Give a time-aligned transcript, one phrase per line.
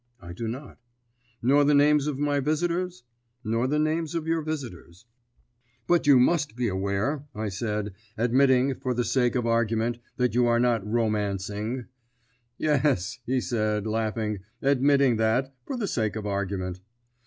[0.19, 0.79] "I do not."
[1.43, 3.03] "Nor the names of my visitors?"
[3.43, 5.05] "Nor the names of your visitors."
[5.85, 10.47] "But you must be aware," I said, "admitting, for the sake of argument, that you
[10.47, 11.85] are not romancing"
[12.57, 16.79] "Yes," he said, laughing, "admitting that, for the sake of argument."